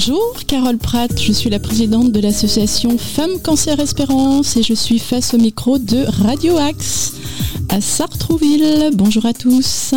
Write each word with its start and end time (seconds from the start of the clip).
Bonjour, 0.00 0.36
Carole 0.46 0.78
Pratt, 0.78 1.10
je 1.20 1.32
suis 1.32 1.50
la 1.50 1.58
présidente 1.58 2.12
de 2.12 2.20
l'association 2.20 2.96
Femmes 2.98 3.40
Cancer 3.42 3.80
Espérance 3.80 4.56
et 4.56 4.62
je 4.62 4.72
suis 4.72 5.00
face 5.00 5.34
au 5.34 5.38
micro 5.38 5.78
de 5.78 6.04
Radio 6.22 6.56
Axe 6.56 7.14
à 7.68 7.80
Sartrouville. 7.80 8.90
Bonjour 8.94 9.26
à 9.26 9.32
tous. 9.32 9.94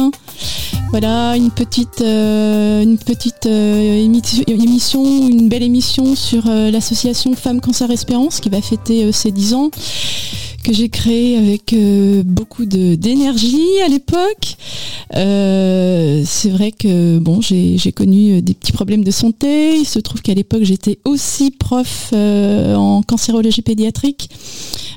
Voilà 0.89 1.37
une 1.37 1.51
petite, 1.51 2.01
euh, 2.01 2.82
une 2.82 2.97
petite 2.97 3.45
euh, 3.45 4.09
émission, 4.47 5.04
une 5.05 5.47
belle 5.50 5.61
émission 5.61 6.15
sur 6.15 6.47
euh, 6.47 6.71
l'association 6.71 7.36
Femmes 7.36 7.61
Cancer 7.61 7.91
Espérance 7.91 8.39
qui 8.39 8.49
va 8.49 8.59
fêter 8.59 9.11
ses 9.11 9.31
10 9.31 9.54
ans 9.54 9.70
que 10.62 10.73
j'ai 10.73 10.89
créé 10.89 11.38
avec 11.38 11.75
beaucoup 12.25 12.66
d'énergie 12.66 13.82
à 13.86 13.88
l'époque. 13.88 14.56
c'est 15.14 16.50
vrai 16.50 16.71
que 16.71 17.19
bon, 17.19 17.42
j'ai 17.42 17.92
connu 17.92 18.42
des 18.42 18.54
petits 18.54 18.71
problèmes 18.71 19.04
de 19.04 19.11
santé. 19.11 19.78
Il 19.78 19.86
se 19.86 20.00
trouve 20.00 20.21
qu'à 20.21 20.33
l'époque 20.33 20.64
j'étais 20.64 21.00
aussi 21.05 21.52
prof 21.52 22.14
en 22.14 23.02
cancérologie 23.04 23.61
pédiatrique 23.61 24.29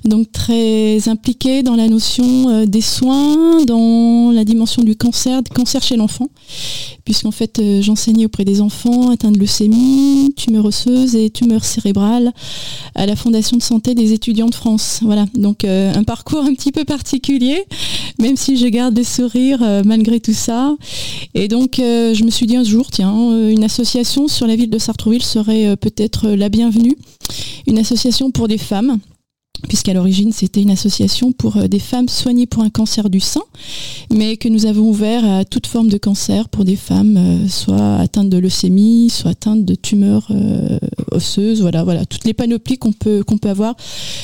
donc 0.05 0.31
très 0.33 1.09
impliquée 1.09 1.63
dans 1.63 1.77
la 1.77 1.89
notion 1.89 2.51
euh, 2.51 2.67
des 2.67 2.81
soins, 2.81 3.65
dans 3.65 4.31
la 4.33 4.45
dimension 4.45 4.83
du 4.83 4.97
cancer, 4.97 5.43
du 5.43 5.51
cancer 5.51 5.83
chez 5.83 5.97
l'enfant, 5.97 6.29
puisqu'en 7.05 7.31
fait 7.31 7.59
euh, 7.59 7.81
j'enseignais 7.81 8.27
auprès 8.27 8.45
des 8.45 8.61
enfants 8.61 9.11
atteints 9.11 9.33
de 9.33 9.39
leucémie, 9.39 10.35
tumeur 10.37 10.67
osseuse 10.67 11.17
et 11.17 11.31
tumeur 11.31 11.65
cérébrale 11.65 12.33
à 12.95 13.07
la 13.07 13.17
Fondation 13.17 13.57
de 13.57 13.63
santé 13.63 13.95
des 13.95 14.13
étudiants 14.13 14.49
de 14.49 14.55
France. 14.55 15.01
Voilà, 15.03 15.25
donc 15.35 15.65
euh, 15.65 15.93
un 15.95 16.05
parcours 16.05 16.45
un 16.45 16.55
petit 16.55 16.73
peu 16.73 16.85
particulier, 16.85 17.65
même 18.19 18.37
si 18.37 18.59
je 18.59 18.67
garde 18.67 18.95
des 18.95 19.05
sourires 19.05 19.83
malgré 19.85 20.21
tout 20.21 20.35
ça. 20.35 20.77
Et 21.35 21.49
donc 21.49 21.77
je 21.79 22.25
me 22.25 22.31
suis 22.31 22.47
dit 22.47 22.57
un 22.57 22.65
jour, 22.65 22.91
tiens, 22.91 23.15
une 23.49 23.65
association 23.65 24.29
sur 24.29 24.47
la 24.47 24.57
ville 24.57 24.71
de 24.71 24.79
Sartrouville 24.79 25.23
serait 25.23 25.77
peut-être 25.77 26.29
la 26.29 26.49
bienvenue, 26.49 26.97
une 27.67 27.79
association 27.79 28.31
pour 28.31 28.49
des 28.49 28.59
femmes 28.59 28.99
puisqu'à 29.69 29.93
l'origine 29.93 30.33
c'était 30.33 30.63
une 30.63 30.71
association 30.71 31.33
pour 31.33 31.57
euh, 31.57 31.69
des 31.69 31.79
femmes 31.79 32.09
soignées 32.09 32.47
pour 32.47 32.63
un 32.63 32.71
cancer 32.71 33.11
du 33.11 33.21
sein, 33.21 33.43
mais 34.11 34.37
que 34.37 34.49
nous 34.49 34.67
avons 34.67 34.89
ouvert 34.89 35.25
à 35.25 35.45
toute 35.45 35.67
forme 35.67 35.89
de 35.89 35.99
cancer 35.99 36.49
pour 36.49 36.65
des 36.65 36.77
femmes 36.77 37.17
euh, 37.17 37.49
soit 37.49 37.97
atteintes 37.97 38.31
de 38.31 38.39
leucémie, 38.39 39.11
soit 39.11 39.33
atteintes 39.33 39.65
de 39.65 39.75
tumeurs 39.75 40.29
euh, 40.31 40.79
osseuses, 41.11 41.61
voilà, 41.61 41.85
voilà, 41.85 42.07
toutes 42.07 42.25
les 42.25 42.35
panoplies 42.35 42.79
qu'on 42.79 42.93
peut 42.93 43.23
peut 43.25 43.49
avoir. 43.49 43.75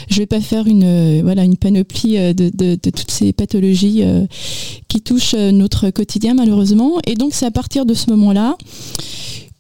Je 0.09 0.19
vais 0.19 0.27
pas 0.27 0.41
faire 0.41 0.69
une 0.69 1.23
voilà 1.23 1.45
une 1.45 1.57
panoplie 1.57 2.13
de, 2.13 2.51
de, 2.55 2.77
toutes 2.77 3.11
ces 3.11 3.33
pathologies 3.33 4.05
qui 4.89 5.01
touchent 5.01 5.35
notre 5.35 5.91
quotidien 5.91 6.35
malheureusement, 6.35 7.01
et 7.07 7.15
donc 7.15 7.35
c'est 7.35 7.47
à 7.47 7.51
partir 7.51 7.87
de 7.87 7.95
ce 7.95 8.11
moment-là 8.11 8.57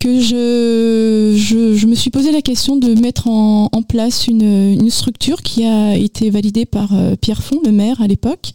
que 0.00 0.18
je, 0.18 1.34
je, 1.36 1.86
me 1.86 1.94
suis 1.94 2.10
posé 2.10 2.32
la 2.32 2.40
question 2.40 2.76
de 2.76 2.98
mettre 2.98 3.28
en, 3.28 3.68
place 3.86 4.26
une, 4.28 4.88
structure 4.90 5.42
qui 5.42 5.64
a 5.64 5.94
été 5.94 6.30
validée 6.30 6.64
par 6.64 6.94
euh, 6.94 7.16
Pierre 7.20 7.42
Fond, 7.42 7.60
le 7.64 7.70
maire 7.70 8.00
à 8.00 8.06
l'époque. 8.06 8.52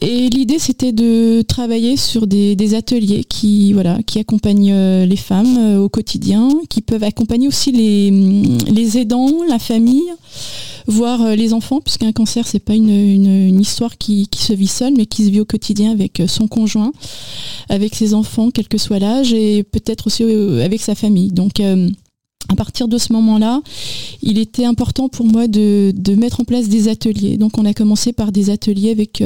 Et 0.00 0.28
l'idée 0.28 0.58
c'était 0.58 0.92
de 0.92 1.42
travailler 1.42 1.96
sur 1.96 2.26
des, 2.26 2.74
ateliers 2.74 3.24
qui, 3.24 3.72
voilà, 3.74 3.98
qui 4.06 4.18
accompagnent 4.18 4.72
euh, 4.72 5.06
les 5.06 5.16
femmes 5.16 5.58
euh, 5.58 5.80
au 5.80 5.88
quotidien, 5.88 6.48
qui 6.70 6.80
peuvent 6.80 7.04
accompagner 7.04 7.46
aussi 7.46 7.70
les, 7.70 8.10
les 8.70 8.98
aidants, 8.98 9.42
la 9.46 9.58
famille 9.58 10.10
voir 10.86 11.22
euh, 11.22 11.34
les 11.34 11.52
enfants, 11.52 11.80
puisqu'un 11.80 12.12
cancer, 12.12 12.46
c'est 12.46 12.58
pas 12.58 12.74
une, 12.74 13.60
histoire 13.60 13.96
qui, 13.96 14.28
se 14.36 14.52
vit 14.52 14.66
seule, 14.66 14.94
mais 14.96 15.06
qui 15.06 15.24
se 15.24 15.30
vit 15.30 15.40
au 15.40 15.44
quotidien 15.44 15.92
avec 15.92 16.20
euh, 16.20 16.26
son 16.26 16.48
conjoint, 16.48 16.92
avec 17.68 17.94
ses 17.94 18.14
enfants, 18.14 18.50
quel 18.50 18.68
que 18.68 18.78
soit 18.78 18.98
l'âge, 18.98 19.32
et 19.32 19.62
peut-être 19.62 20.06
aussi 20.06 20.24
euh, 20.24 20.64
avec 20.64 20.80
sa 20.80 20.94
famille. 20.94 21.30
Donc 21.30 21.60
à 22.50 22.56
partir 22.56 22.88
de 22.88 22.98
ce 22.98 23.12
moment-là, 23.14 23.62
il 24.22 24.38
était 24.38 24.66
important 24.66 25.08
pour 25.08 25.24
moi 25.24 25.48
de, 25.48 25.94
mettre 26.16 26.40
en 26.40 26.44
place 26.44 26.68
des 26.68 26.88
ateliers. 26.88 27.38
Donc 27.38 27.56
on 27.56 27.64
a 27.64 27.72
commencé 27.72 28.12
par 28.12 28.32
des 28.32 28.50
ateliers 28.50 28.90
avec 28.90 29.22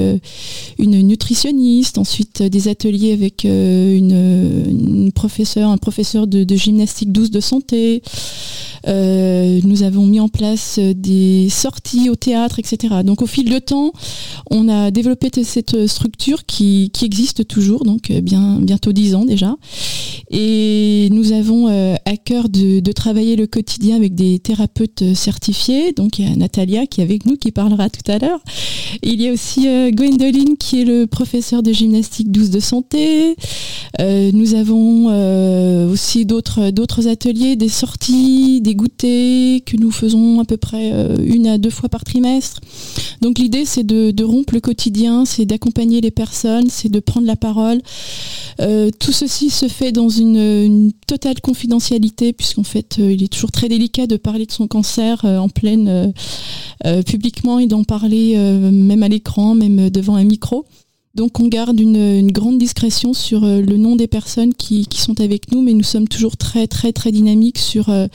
une 0.78 1.02
nutritionniste, 1.02 1.98
ensuite 1.98 2.42
des 2.42 2.68
ateliers 2.68 3.12
avec 3.12 3.42
une, 3.44 5.10
un 5.12 5.76
professeur 5.78 6.26
de, 6.28 6.44
de 6.44 6.56
gymnastique 6.56 7.10
douce 7.10 7.30
de 7.30 7.40
santé, 7.40 8.02
euh, 8.86 9.60
nous 9.64 9.82
avons 9.82 10.06
mis 10.06 10.20
en 10.20 10.28
place 10.28 10.78
des 10.78 11.48
sorties 11.50 12.10
au 12.10 12.16
théâtre, 12.16 12.58
etc. 12.58 12.96
Donc 13.04 13.22
au 13.22 13.26
fil 13.26 13.50
de 13.50 13.58
temps, 13.58 13.92
on 14.50 14.68
a 14.68 14.90
développé 14.90 15.30
cette 15.42 15.86
structure 15.86 16.44
qui, 16.46 16.90
existe 17.02 17.46
toujours, 17.46 17.84
donc 17.84 18.10
euh, 18.10 18.20
bien, 18.20 18.58
bientôt 18.60 18.92
dix 18.92 19.14
ans 19.14 19.24
déjà. 19.24 19.56
Et 20.30 21.08
nous 21.10 21.32
avons 21.32 21.68
euh, 21.68 21.94
à 22.04 22.16
cœur 22.16 22.48
de, 22.48 22.80
travailler 22.92 23.36
le 23.36 23.46
quotidien 23.46 23.96
avec 23.96 24.14
des 24.14 24.38
thérapeutes 24.38 25.14
certifiés. 25.14 25.92
Donc 25.92 26.18
il 26.18 26.28
y 26.28 26.32
a 26.32 26.34
Natalia 26.34 26.86
qui 26.86 27.00
est 27.00 27.04
avec 27.04 27.26
nous, 27.26 27.36
qui 27.36 27.52
parlera 27.52 27.88
tout 27.88 28.10
à 28.10 28.18
l'heure. 28.18 28.40
Il 29.02 29.20
y 29.20 29.28
a 29.28 29.32
aussi 29.32 29.68
Gwendoline 29.92 30.56
qui 30.56 30.80
est 30.80 30.84
le 30.84 31.06
professeur 31.06 31.62
de 31.62 31.72
gymnastique 31.72 32.32
douce 32.32 32.50
de 32.50 32.60
santé. 32.60 33.36
nous 34.00 34.54
avons 34.54 35.06
aussi 35.88 36.26
d'autres 36.26 37.06
ateliers, 37.06 37.54
des 37.56 37.68
sorties, 37.68 38.60
goûters 38.74 39.60
que 39.64 39.76
nous 39.76 39.90
faisons 39.90 40.40
à 40.40 40.44
peu 40.44 40.56
près 40.56 40.92
euh, 40.92 41.16
une 41.22 41.46
à 41.46 41.58
deux 41.58 41.70
fois 41.70 41.88
par 41.88 42.04
trimestre. 42.04 42.60
Donc 43.20 43.38
l'idée 43.38 43.64
c'est 43.64 43.84
de, 43.84 44.24
rompre 44.24 44.54
le 44.54 44.60
quotidien, 44.60 45.24
c'est 45.24 45.46
d'accompagner 45.46 46.00
les 46.00 46.10
personnes, 46.10 46.68
c'est 46.68 46.88
de 46.88 47.00
prendre 47.00 47.26
la 47.26 47.36
parole. 47.36 47.80
Euh, 48.60 48.90
tout 48.98 49.12
ceci 49.12 49.50
se 49.50 49.68
fait 49.68 49.92
dans 49.92 50.08
une, 50.08 50.92
totale 51.06 51.40
confidentialité 51.40 52.32
puisqu'en 52.32 52.64
fait 52.64 52.96
euh, 52.98 53.12
il 53.12 53.22
est 53.22 53.32
toujours 53.32 53.52
très 53.52 53.68
délicat 53.68 54.06
de 54.06 54.16
parler 54.16 54.46
de 54.46 54.52
son 54.52 54.66
cancer 54.66 55.24
en 55.24 55.48
pleine 55.48 56.12
publiquement 57.06 57.58
et 57.58 57.66
d'en 57.66 57.84
parler 57.84 58.36
même 58.36 59.02
à 59.02 59.08
l'écran, 59.08 59.54
même 59.54 59.90
devant 59.90 60.16
un 60.16 60.24
micro. 60.24 60.66
Donc 61.18 61.40
on 61.40 61.48
garde 61.48 61.80
une, 61.80 62.30
grande 62.30 62.58
discrétion 62.58 63.12
sur 63.12 63.42
euh, 63.42 63.60
le 63.60 63.76
nom 63.76 63.96
des 63.96 64.06
personnes 64.06 64.54
qui, 64.54 64.86
sont 64.92 65.20
avec 65.20 65.50
nous, 65.50 65.60
mais 65.62 65.72
nous 65.72 65.82
sommes 65.82 66.06
toujours 66.06 66.36
très 66.36 66.68
très 66.68 66.92
très 66.92 67.10
dynamiques 67.10 67.58
sur 67.58 67.88
euh, 67.88 68.06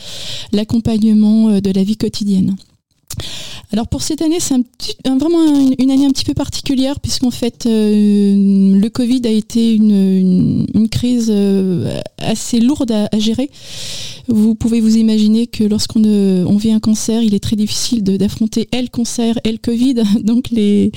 l'accompagnement 0.54 1.50
euh, 1.50 1.60
de 1.60 1.70
la 1.72 1.84
vie 1.84 1.98
quotidienne. 1.98 2.56
Alors 3.74 3.88
pour 3.88 4.04
cette 4.04 4.22
année, 4.22 4.40
c'est 4.40 4.56
vraiment 5.06 5.44
une, 5.80 5.92
année 5.92 6.06
un 6.06 6.12
petit 6.12 6.26
peu 6.26 6.36
particulière 6.36 7.00
puisqu'en 7.00 7.32
fait 7.32 7.66
le 7.66 8.88
Covid 8.88 9.22
a 9.26 9.32
été 9.32 9.74
une, 9.74 10.88
crise 10.92 11.34
assez 12.20 12.60
lourde 12.60 12.92
à 12.92 13.20
gérer 13.20 13.50
vous 14.28 14.56
pouvez 14.56 14.80
vous 14.80 14.96
imaginer 14.96 15.48
que 15.48 15.64
lorsqu'on 15.66 16.02
euh, 16.06 16.46
vit 16.58 16.72
un 16.72 16.80
cancer, 16.80 17.22
il 17.22 17.36
est 17.36 17.44
très 17.44 17.56
difficile 17.58 18.04
d'affronter 18.04 18.70
le 18.72 18.88
cancer 18.88 19.38
et 19.44 19.52
le 19.52 19.58
Covid. 19.58 19.96
Donc 20.24 20.50
les, 20.50 20.92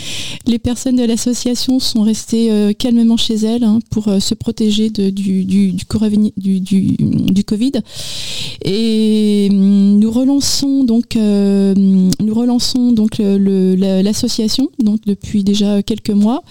les 0.47 0.59
personnes 0.59 0.97
de 0.97 1.05
l'association 1.05 1.81
sont 1.81 2.03
restées 2.03 2.51
euh, 2.53 2.73
calmement 2.73 3.17
chez 3.17 3.35
elles 3.35 3.65
hein, 3.65 3.81
pour 3.91 4.09
euh, 4.09 4.21
se 4.21 4.35
protéger 4.35 4.91
du, 4.91 5.11
du, 5.45 5.73
du, 5.73 7.45
Covid. 7.45 7.73
Et 8.65 9.49
hum, 9.51 9.99
nous 9.99 10.11
relançons 10.11 10.85
donc, 10.85 11.17
nous 11.17 12.35
relançons 12.35 12.66
donc 12.75 13.19
l'association 13.19 14.69
donc 14.83 15.01
depuis 15.07 15.45
déjà 15.45 15.83
quelques 15.83 16.11
mois 16.11 16.43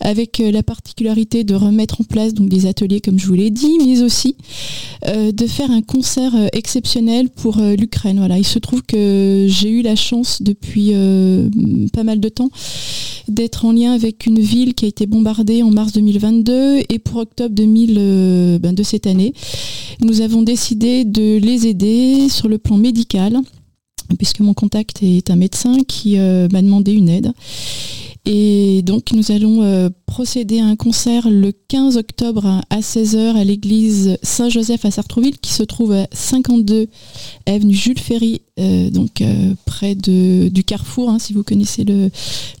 avec 0.00 0.38
la 0.38 0.62
particularité 0.62 1.44
de 1.44 1.54
remettre 1.54 2.00
en 2.00 2.04
place 2.04 2.34
donc 2.34 2.48
des 2.48 2.66
ateliers 2.66 3.00
comme 3.00 3.18
je 3.18 3.26
vous 3.26 3.34
l'ai 3.34 3.50
dit, 3.50 3.78
mais 3.84 4.02
aussi 4.02 4.36
de 5.06 5.46
faire 5.46 5.70
un 5.70 5.82
concert 5.82 6.34
euh, 6.34 6.46
exceptionnel 6.52 7.28
pour 7.28 7.58
euh, 7.58 7.74
l'Ukraine. 7.74 8.18
Voilà, 8.18 8.38
il 8.38 8.46
se 8.46 8.58
trouve 8.58 8.82
que 8.82 9.46
j'ai 9.48 9.70
eu 9.70 9.82
la 9.82 9.96
chance 9.96 10.42
depuis 10.42 10.90
euh, 10.92 11.48
pas 11.92 12.04
mal 12.04 12.20
de 12.20 12.28
temps 12.28 12.50
d'être 13.28 13.64
en 13.64 13.72
lien 13.72 13.92
avec 13.92 14.26
une 14.26 14.40
ville 14.40 14.74
qui 14.74 14.86
a 14.86 14.88
été 14.88 15.06
bombardée 15.06 15.62
en 15.62 15.70
mars 15.70 15.92
2022 15.92 16.80
et 16.88 16.98
pour 16.98 17.18
octobre 17.18 17.54
2000 17.54 18.58
ben, 18.60 18.72
de 18.72 18.82
cette 18.82 19.06
année, 19.06 19.34
nous 20.00 20.22
avons 20.22 20.42
décidé 20.42 21.04
de 21.04 21.36
les 21.36 21.66
aider 21.66 22.28
sur 22.30 22.48
le 22.48 22.58
plan 22.58 22.78
médical 22.78 23.38
puisque 24.16 24.40
mon 24.40 24.54
contact 24.54 25.02
est 25.02 25.30
un 25.30 25.36
médecin 25.36 25.78
qui 25.86 26.16
m'a 26.16 26.62
demandé 26.62 26.92
une 26.92 27.08
aide. 27.08 27.32
Et 28.30 28.82
donc 28.82 29.12
nous 29.12 29.32
allons 29.32 29.62
euh, 29.62 29.88
procéder 30.04 30.60
à 30.60 30.66
un 30.66 30.76
concert 30.76 31.30
le 31.30 31.50
15 31.68 31.96
octobre 31.96 32.60
à 32.68 32.80
16h 32.80 33.34
à 33.34 33.42
l'église 33.42 34.18
Saint-Joseph 34.22 34.84
à 34.84 34.90
Sartrouville 34.90 35.38
qui 35.38 35.54
se 35.54 35.62
trouve 35.62 35.92
à 35.92 36.06
52 36.12 36.88
avenue 37.46 37.72
Jules 37.74 37.98
Ferry, 37.98 38.42
euh, 38.60 38.90
donc 38.90 39.22
euh, 39.22 39.54
près 39.64 39.94
de, 39.94 40.48
du 40.48 40.62
carrefour, 40.62 41.08
hein, 41.08 41.18
si 41.18 41.32
vous 41.32 41.42
connaissez 41.42 41.84
le, 41.84 42.10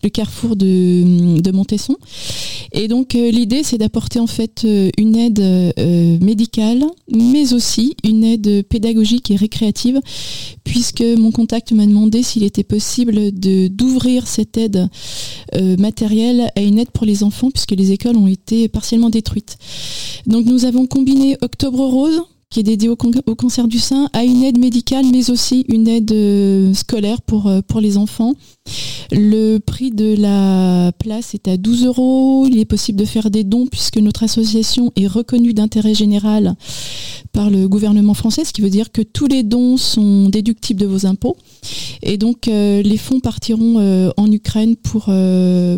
carrefour 0.08 0.56
de, 0.56 1.38
de, 1.38 1.50
Montesson. 1.50 1.96
Et 2.72 2.88
donc 2.88 3.12
l'idée 3.12 3.62
c'est 3.62 3.76
d'apporter 3.76 4.20
en 4.20 4.26
fait 4.26 4.66
une 4.96 5.16
aide 5.16 5.44
médicale, 6.22 6.82
mais 7.14 7.52
aussi 7.52 7.94
une 8.04 8.24
aide 8.24 8.66
pédagogique 8.66 9.30
et 9.30 9.36
récréative, 9.36 10.00
puisque 10.64 11.02
mon 11.02 11.30
contact 11.30 11.72
m'a 11.72 11.84
demandé 11.84 12.22
s'il 12.22 12.42
était 12.42 12.64
possible 12.64 13.32
d'ouvrir 13.32 14.26
cette 14.26 14.56
aide 14.56 14.88
euh, 15.58 15.76
matériel 15.76 16.50
à 16.56 16.60
une 16.60 16.78
aide 16.78 16.90
pour 16.90 17.06
les 17.06 17.22
enfants 17.22 17.50
puisque 17.50 17.72
les 17.72 17.92
écoles 17.92 18.16
ont 18.16 18.26
été 18.26 18.68
partiellement 18.68 19.10
détruites. 19.10 19.56
Donc 20.26 20.46
nous 20.46 20.64
avons 20.64 20.86
combiné 20.86 21.36
Octobre 21.40 21.84
Rose 21.84 22.22
qui 22.58 22.62
est 22.62 22.76
dédié 22.76 22.88
au, 22.88 22.96
cancer 22.96 23.68
du 23.68 23.78
sein, 23.78 24.10
à 24.12 24.24
une 24.24 24.42
aide 24.42 24.58
médicale, 24.58 25.04
mais 25.12 25.30
aussi 25.30 25.64
une 25.68 25.86
aide 25.86 26.10
euh, 26.10 26.74
scolaire 26.74 27.22
pour, 27.22 27.46
euh, 27.46 27.60
pour 27.60 27.80
les 27.80 27.96
enfants. 27.96 28.34
Le 29.12 29.58
prix 29.58 29.92
de 29.92 30.16
la 30.20 30.90
place 30.98 31.34
est 31.34 31.46
à 31.46 31.56
12 31.56 31.86
euros. 31.86 32.46
Il 32.50 32.58
est 32.58 32.64
possible 32.64 32.98
de 32.98 33.04
faire 33.04 33.30
des 33.30 33.44
dons 33.44 33.66
puisque 33.66 33.98
notre 33.98 34.24
association 34.24 34.92
est 34.96 35.06
reconnue 35.06 35.54
d'intérêt 35.54 35.94
général 35.94 36.56
par 37.32 37.48
le 37.48 37.68
gouvernement 37.68 38.14
français, 38.14 38.44
ce 38.44 38.52
qui 38.52 38.60
veut 38.60 38.70
dire 38.70 38.90
que 38.90 39.02
tous 39.02 39.26
les 39.26 39.44
dons 39.44 39.76
sont 39.76 40.28
déductibles 40.28 40.80
de 40.80 40.86
vos 40.86 41.06
impôts. 41.06 41.36
Et 42.02 42.16
donc 42.16 42.48
euh, 42.48 42.82
les 42.82 42.96
fonds 42.96 43.20
partiront 43.20 44.12
en 44.16 44.32
Ukraine 44.32 44.76
pour, 44.76 45.10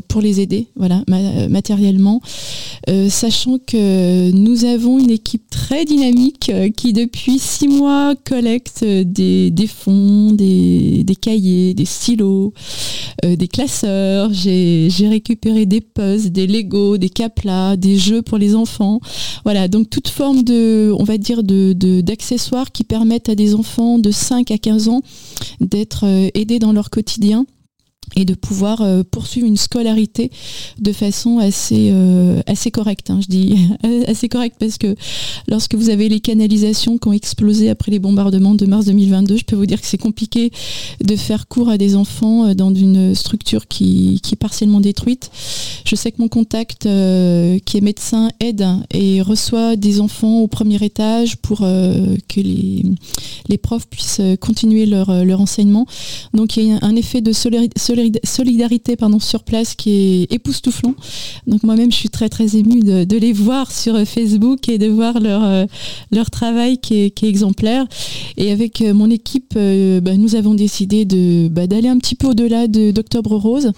pour 0.09 0.21
les 0.21 0.41
aider, 0.41 0.69
voilà, 0.75 1.05
matériellement. 1.49 2.21
sachant 3.09 3.59
que 3.59 4.31
nous 4.33 4.65
avons 4.65 4.99
une 4.99 5.11
équipe 5.11 5.49
très 5.51 5.85
dynamique 5.85 6.51
qui 6.71 6.93
depuis 6.93 7.39
six 7.39 7.69
mois 7.69 8.15
collecte 8.25 8.85
des, 8.85 9.67
fonds, 9.69 10.33
des, 10.33 11.05
cahiers, 11.21 11.75
des 11.75 11.85
stylos, 11.85 12.53
des 13.23 13.49
classeurs. 13.49 14.33
J'ai 14.33 15.09
récupéré 15.09 15.67
des 15.67 15.81
puzzles, 15.81 16.31
des 16.31 16.47
Lego, 16.47 16.99
des 16.99 17.11
caplas, 17.11 17.77
des 17.77 17.99
jeux 17.99 18.23
pour 18.23 18.39
les 18.39 18.55
enfants. 18.55 19.01
Voilà, 19.45 19.69
donc 19.69 19.91
toute 19.91 20.09
forme 20.09 20.43
on 20.49 21.05
va 21.05 21.19
dire, 21.19 21.43
d'accessoires 21.43 22.73
qui 22.73 22.85
permettent 22.85 23.29
à 23.29 23.35
des 23.35 23.55
enfants 23.55 23.99
de 23.99 24.11
5 24.11 24.51
à 24.51 24.59
15 24.59 24.89
ans 24.89 25.03
d'être 25.61 26.05
euh, 26.05 26.29
aidés 26.35 26.59
dans 26.59 26.73
leur 26.73 26.91
quotidien 26.91 27.47
et 28.17 28.25
de 28.25 28.35
pouvoir 28.35 28.81
euh, 28.81 29.03
poursuivre 29.09 29.47
une 29.47 29.57
scolarité 29.57 30.31
de 30.79 30.93
façon 30.93 31.39
assez 31.39 31.91
euh, 31.93 32.41
assez 32.47 32.71
correcte. 32.71 33.11
Hein, 33.11 33.21
je 33.23 33.29
dis 33.29 33.57
assez 34.09 34.29
correcte 34.29 34.57
parce 34.59 34.79
que 34.79 34.97
lorsque 35.49 35.75
vous 35.75 35.91
avez 35.91 36.09
les 36.09 36.21
canalisations 36.21 36.99
qui 36.99 37.09
ont 37.09 37.13
explosé 37.13 37.71
après 37.71 37.91
les 37.91 37.99
bombardements 37.99 38.55
de 38.55 38.67
mars 38.67 38.87
2022, 38.87 39.37
je 39.37 39.45
peux 39.45 39.57
vous 39.57 39.67
dire 39.67 39.81
que 39.81 39.87
c'est 39.87 39.99
compliqué 39.99 40.51
de 41.03 41.17
faire 41.17 41.47
cours 41.47 41.69
à 41.69 41.79
des 41.79 41.95
enfants 41.95 42.47
euh, 42.47 42.55
dans 42.55 42.75
une 42.75 43.15
structure 43.15 43.69
qui, 43.69 44.21
qui 44.23 44.35
est 44.35 44.39
partiellement 44.39 44.81
détruite. 44.81 45.31
Je 45.85 45.95
sais 45.95 46.11
que 46.11 46.21
mon 46.21 46.29
contact 46.29 46.83
qui 46.83 47.77
est 47.77 47.81
médecin 47.81 48.31
aide 48.41 48.67
et 48.93 49.23
reçoit 49.23 49.77
des 49.77 50.01
enfants 50.01 50.41
au 50.41 50.47
premier 50.47 50.83
étage 50.85 51.37
pour 51.37 51.59
que 51.61 52.41
les, 52.41 52.85
les 53.49 53.59
profs 53.59 53.89
puissent 53.89 54.21
continuer 54.41 54.87
leur, 54.87 55.25
leur 55.25 55.41
enseignement. 55.41 55.87
Donc 56.35 56.57
il 56.57 56.69
y 56.69 56.73
a 56.73 56.79
un 56.83 56.97
effet 56.97 57.21
de 57.21 57.33
solidarité 57.33 57.90
solidarité 58.25 58.97
pardon, 58.97 59.19
sur 59.19 59.43
place 59.43 59.75
qui 59.75 59.91
est 59.91 60.33
époustouflant. 60.33 60.95
Donc 61.47 61.63
moi-même, 61.63 61.91
je 61.91 61.97
suis 61.97 62.09
très 62.09 62.29
très 62.29 62.57
émue 62.57 62.81
de, 62.81 63.17
les 63.17 63.33
voir 63.33 63.71
sur 63.71 63.99
Facebook 64.07 64.69
et 64.69 64.79
de 64.79 64.87
voir 64.87 65.21
leur, 65.21 65.45
euh, 65.45 65.67
travail 66.31 66.79
qui 66.79 66.95
est, 66.95 67.23
exemplaire. 67.23 67.87
Et 68.37 68.51
avec 68.51 68.81
euh, 68.81 68.95
mon 68.95 69.11
équipe, 69.11 69.55
euh, 69.57 70.01
bah, 70.01 70.17
nous 70.17 70.35
avons 70.37 70.55
décidé 70.55 71.05
de 71.05 71.49
bah, 71.49 71.67
d'aller 71.67 71.89
un 71.89 71.99
petit 71.99 72.15
peu 72.15 72.29
au-delà 72.29 72.67
d'Octobre 72.67 73.37
Rose 73.37 73.73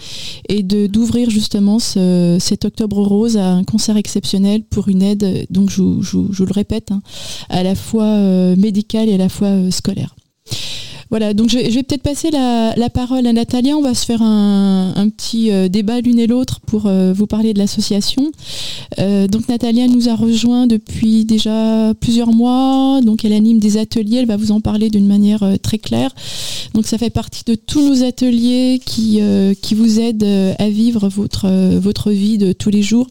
et 0.49 0.62
de 0.62 0.87
d'ouvrir 0.87 1.31
justement 1.31 1.79
cet 1.79 2.64
Octobre 2.64 3.03
Rose 3.03 3.37
à 3.37 3.53
un 3.53 3.64
concert 3.64 3.97
exceptionnel 3.97 4.62
pour 4.62 4.88
une 4.88 5.03
aide, 5.03 5.47
donc 5.50 5.70
je, 5.70 5.82
je, 6.00 6.44
le 6.44 6.53
répète, 6.53 6.91
hein, 6.91 7.03
à 7.49 7.62
la 7.62 7.75
fois 7.75 8.19
médicale 8.56 9.09
et 9.09 9.14
à 9.14 9.19
la 9.19 9.29
fois 9.29 9.70
scolaire. 9.70 10.14
Voilà, 11.12 11.35
donc 11.35 11.50
je, 11.50 11.59
vais 11.59 11.82
peut-être 11.82 12.00
passer 12.00 12.31
la, 12.31 12.88
parole 12.88 13.26
à 13.26 13.35
Natalia. 13.35 13.76
On 13.76 13.82
va 13.82 13.93
se 13.93 14.06
faire 14.06 14.23
un, 14.23 15.11
petit 15.14 15.53
euh, 15.53 15.69
débat 15.69 16.00
l'une 16.00 16.19
et 16.19 16.26
l'autre 16.26 16.61
pour 16.61 16.87
euh, 16.87 17.12
vous 17.12 17.26
parler 17.26 17.53
de 17.53 17.59
l'association. 17.59 18.32
Euh, 18.99 19.29
donc 19.29 19.47
Natalia 19.47 19.88
nous 19.88 20.09
a 20.09 20.14
rejoint 20.14 20.67
depuis 20.67 21.26
déjà 21.26 21.93
plusieurs 22.00 22.32
mois. 22.32 23.03
Donc 23.03 23.26
elle 23.26 23.35
anime 23.35 23.59
des 23.59 23.76
ateliers. 23.76 24.20
Elle 24.20 24.26
va 24.26 24.38
vous 24.38 24.53
en 24.53 24.62
parler 24.62 24.88
d'une 24.88 25.06
manière 25.06 25.44
très 25.62 25.76
claire. 25.76 26.14
Donc 26.73 26.87
ça 26.87 26.97
fait 26.97 27.11
partie 27.11 27.44
de 27.44 27.56
tous 27.56 27.87
nos 27.87 28.05
ateliers 28.05 28.81
qui, 28.82 29.20
vous 29.75 30.00
aident 30.00 30.55
à 30.59 30.70
vivre 30.70 31.11
votre 31.11 32.11
vie 32.11 32.38
de 32.38 32.55
tous 32.55 32.70
les 32.70 32.81
jours 32.81 33.06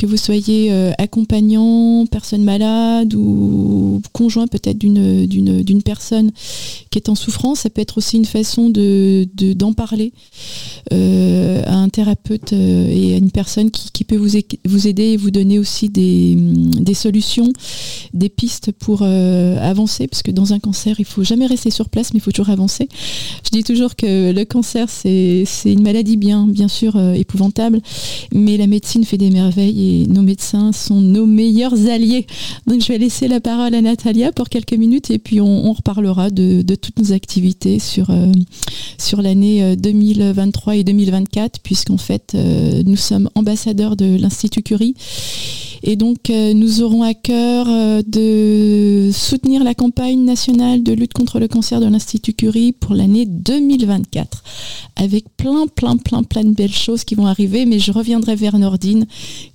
que 0.00 0.06
vous 0.06 0.16
soyez 0.16 0.72
euh, 0.72 0.92
accompagnant, 0.96 2.06
personne 2.06 2.42
malade 2.42 3.12
ou 3.12 4.00
conjoint 4.14 4.46
peut-être 4.46 4.78
d'une, 4.78 5.82
personne 5.84 6.30
qui 6.88 6.98
est 6.98 7.10
en 7.10 7.14
souffrance, 7.14 7.60
ça 7.60 7.70
peut 7.70 7.82
être 7.82 7.98
aussi 7.98 8.16
une 8.16 8.24
façon 8.24 8.70
de, 8.70 9.28
d'en 9.34 9.74
parler 9.74 10.14
euh, 10.94 11.62
à 11.66 11.74
un 11.74 11.90
thérapeute 11.90 12.54
euh, 12.54 12.88
et 12.88 13.12
à 13.12 13.18
une 13.18 13.30
personne 13.30 13.70
qui, 13.70 14.04
peut 14.04 14.16
vous, 14.16 14.38
vous 14.64 14.88
aider 14.88 15.02
et 15.02 15.16
vous 15.18 15.30
donner 15.30 15.58
aussi 15.58 15.90
des, 15.90 16.34
des 16.34 16.94
solutions, 16.94 17.52
des 18.14 18.30
pistes 18.30 18.72
pour 18.72 19.02
avancer, 19.02 20.08
parce 20.08 20.22
que 20.22 20.30
dans 20.30 20.54
un 20.54 20.60
cancer, 20.60 20.98
il 20.98 21.04
faut 21.04 21.24
jamais 21.24 21.46
rester 21.46 21.70
sur 21.70 21.90
place, 21.90 22.14
mais 22.14 22.20
il 22.20 22.22
faut 22.22 22.32
toujours 22.32 22.48
avancer. 22.48 22.88
Je 23.44 23.50
dis 23.50 23.64
toujours 23.64 23.96
que 23.96 24.32
le 24.32 24.44
cancer, 24.44 24.88
c'est, 24.88 25.44
une 25.66 25.82
maladie 25.82 26.16
bien, 26.16 26.46
bien 26.46 26.68
sûr 26.68 26.98
épouvantable, 27.14 27.82
mais 28.32 28.56
la 28.56 28.66
médecine 28.66 29.04
fait 29.04 29.18
des 29.18 29.30
merveilles 29.30 29.89
nos 30.08 30.22
médecins 30.22 30.72
sont 30.72 31.00
nos 31.00 31.26
meilleurs 31.26 31.88
alliés. 31.88 32.26
Donc 32.66 32.80
je 32.82 32.88
vais 32.88 32.98
laisser 32.98 33.28
la 33.28 33.40
parole 33.40 33.74
à 33.74 33.80
Natalia 33.80 34.32
pour 34.32 34.48
quelques 34.48 34.74
minutes 34.74 35.10
et 35.10 35.18
puis 35.18 35.40
on, 35.40 35.72
reparlera 35.72 36.30
de, 36.30 36.62
toutes 36.74 36.98
nos 36.98 37.12
activités 37.12 37.78
sur, 37.78 38.10
euh, 38.10 38.32
sur 38.98 39.22
l'année 39.22 39.76
2023 39.76 40.72
euh, 40.72 40.76
et 40.76 40.84
2024 40.84 41.60
puisqu'en 41.60 41.98
fait 41.98 42.32
euh, 42.34 42.82
nous 42.84 42.96
sommes 42.96 43.30
ambassadeurs 43.34 43.96
de 43.96 44.16
l'Institut 44.16 44.62
Curie 44.62 44.94
et 45.82 45.96
donc, 45.96 46.28
euh, 46.28 46.52
nous 46.52 46.82
aurons 46.82 47.02
à 47.02 47.14
cœur 47.14 47.66
euh, 47.68 48.02
de 48.06 49.10
soutenir 49.12 49.64
la 49.64 49.74
campagne 49.74 50.24
nationale 50.24 50.82
de 50.82 50.92
lutte 50.92 51.14
contre 51.14 51.40
le 51.40 51.48
cancer 51.48 51.80
de 51.80 51.86
l'Institut 51.86 52.34
Curie 52.34 52.72
pour 52.72 52.94
l'année 52.94 53.24
2024, 53.24 54.42
avec 54.96 55.24
plein, 55.36 55.66
plein, 55.66 55.96
plein, 55.96 56.22
plein 56.22 56.44
de 56.44 56.50
belles 56.50 56.72
choses 56.72 57.04
qui 57.04 57.14
vont 57.14 57.26
arriver. 57.26 57.64
Mais 57.64 57.78
je 57.78 57.92
reviendrai 57.92 58.36
vers 58.36 58.58
Nordine, 58.58 59.06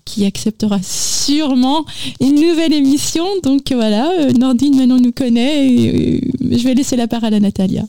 qui 0.03 0.25
acceptera 0.25 0.79
sûrement 0.81 1.85
une 2.19 2.35
nouvelle 2.35 2.73
émission. 2.73 3.25
Donc 3.43 3.71
voilà, 3.71 4.11
euh, 4.19 4.31
Nordine 4.31 4.75
maintenant 4.75 4.99
nous 4.99 5.11
connaît. 5.11 5.67
Et, 5.67 6.31
je 6.41 6.63
vais 6.63 6.73
laisser 6.73 6.95
la 6.95 7.07
parole 7.07 7.35
à 7.35 7.39
Natalia. 7.39 7.83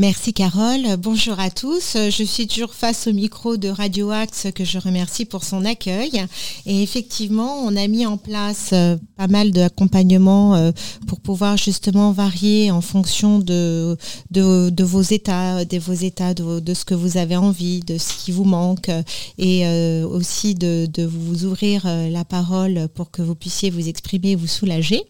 Merci 0.00 0.32
Carole. 0.32 0.96
Bonjour 0.96 1.40
à 1.40 1.50
tous. 1.50 1.96
Je 1.96 2.22
suis 2.22 2.46
toujours 2.46 2.72
face 2.72 3.08
au 3.08 3.12
micro 3.12 3.56
de 3.56 3.68
Radio 3.68 4.12
Axe 4.12 4.46
que 4.54 4.64
je 4.64 4.78
remercie 4.78 5.24
pour 5.24 5.42
son 5.42 5.64
accueil. 5.64 6.24
Et 6.66 6.84
effectivement, 6.84 7.56
on 7.64 7.74
a 7.74 7.88
mis 7.88 8.06
en 8.06 8.16
place 8.16 8.70
euh, 8.72 8.96
pas 9.16 9.26
mal 9.26 9.50
d'accompagnements 9.50 10.54
euh, 10.54 10.70
pour 11.08 11.18
pouvoir 11.18 11.56
justement 11.56 12.12
varier 12.12 12.70
en 12.70 12.80
fonction 12.80 13.40
de, 13.40 13.96
vos 14.30 15.02
états, 15.02 15.64
de 15.64 15.78
vos 15.80 15.94
états, 15.94 16.32
de, 16.32 16.74
ce 16.74 16.84
que 16.84 16.94
vous 16.94 17.16
avez 17.16 17.36
envie, 17.36 17.80
de 17.80 17.98
ce 17.98 18.24
qui 18.24 18.30
vous 18.30 18.44
manque 18.44 18.90
et 19.36 19.66
euh, 19.66 20.06
aussi 20.06 20.54
de, 20.54 20.86
de, 20.86 21.04
vous 21.04 21.44
ouvrir 21.44 21.88
la 22.08 22.24
parole 22.24 22.86
pour 22.94 23.10
que 23.10 23.20
vous 23.20 23.34
puissiez 23.34 23.70
vous 23.70 23.88
exprimer, 23.88 24.36
vous 24.36 24.46
soulager. 24.46 25.02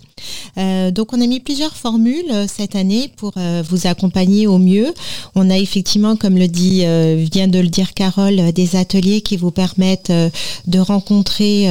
Donc 0.56 1.12
on 1.12 1.20
a 1.20 1.26
mis 1.26 1.40
plusieurs 1.40 1.76
formules 1.76 2.46
cette 2.46 2.74
année 2.74 3.10
pour 3.16 3.34
vous 3.68 3.86
accompagner 3.86 4.46
au 4.46 4.58
mieux 4.58 4.92
on 5.34 5.50
a 5.50 5.58
effectivement, 5.58 6.16
comme 6.16 6.36
le 6.36 6.48
dit, 6.48 6.80
euh, 6.84 7.24
vient 7.30 7.48
de 7.48 7.58
le 7.58 7.68
dire 7.68 7.94
Carole, 7.94 8.40
euh, 8.40 8.52
des 8.52 8.76
ateliers 8.76 9.20
qui 9.20 9.36
vous 9.36 9.50
permettent 9.50 10.10
euh, 10.10 10.30
de 10.66 10.78
rencontrer 10.78 11.68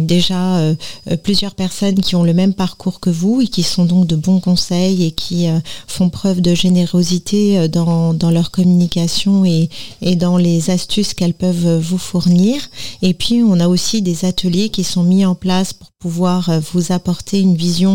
déjà 0.00 0.74
plusieurs 1.22 1.54
personnes 1.54 2.00
qui 2.00 2.16
ont 2.16 2.22
le 2.22 2.34
même 2.34 2.54
parcours 2.54 3.00
que 3.00 3.10
vous 3.10 3.40
et 3.40 3.46
qui 3.46 3.62
sont 3.62 3.84
donc 3.84 4.06
de 4.06 4.16
bons 4.16 4.40
conseils 4.40 5.04
et 5.04 5.10
qui 5.12 5.46
font 5.86 6.10
preuve 6.10 6.40
de 6.40 6.54
générosité 6.54 7.68
dans, 7.68 8.16
leur 8.30 8.50
communication 8.50 9.44
et, 9.44 9.68
dans 10.16 10.36
les 10.36 10.70
astuces 10.70 11.14
qu'elles 11.14 11.34
peuvent 11.34 11.78
vous 11.78 11.98
fournir. 11.98 12.60
Et 13.02 13.14
puis, 13.14 13.42
on 13.42 13.60
a 13.60 13.68
aussi 13.68 14.02
des 14.02 14.24
ateliers 14.24 14.68
qui 14.68 14.84
sont 14.84 15.04
mis 15.04 15.24
en 15.24 15.34
place 15.34 15.72
pour 15.72 15.90
pouvoir 16.00 16.48
euh, 16.48 16.60
vous 16.72 16.92
apporter 16.92 17.40
une 17.40 17.54
vision 17.54 17.89